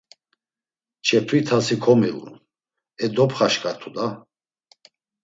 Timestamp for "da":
3.95-4.07